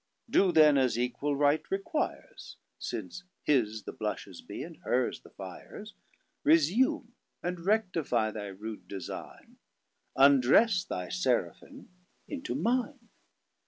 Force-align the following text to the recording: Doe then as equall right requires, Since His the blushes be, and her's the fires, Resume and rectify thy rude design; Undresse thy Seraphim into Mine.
Doe 0.27 0.51
then 0.51 0.79
as 0.79 0.97
equall 0.97 1.35
right 1.35 1.61
requires, 1.69 2.57
Since 2.79 3.23
His 3.43 3.83
the 3.83 3.93
blushes 3.93 4.41
be, 4.41 4.63
and 4.63 4.77
her's 4.83 5.19
the 5.21 5.29
fires, 5.29 5.93
Resume 6.43 7.13
and 7.43 7.59
rectify 7.63 8.31
thy 8.31 8.47
rude 8.47 8.87
design; 8.87 9.57
Undresse 10.17 10.87
thy 10.87 11.09
Seraphim 11.09 11.89
into 12.27 12.55
Mine. 12.55 13.09